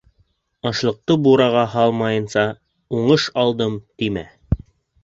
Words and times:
Ашлыҡты 0.69 1.17
бураға 1.27 1.67
һалмайынса 1.75 2.47
«уңыш 3.01 3.31
алдым», 3.45 3.79
тимә. 4.03 4.27